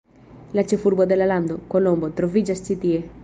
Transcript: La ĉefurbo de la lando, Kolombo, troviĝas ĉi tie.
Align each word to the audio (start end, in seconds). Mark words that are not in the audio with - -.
La 0.59 0.63
ĉefurbo 0.71 1.07
de 1.11 1.19
la 1.19 1.27
lando, 1.33 1.59
Kolombo, 1.75 2.11
troviĝas 2.21 2.65
ĉi 2.69 2.79
tie. 2.87 3.05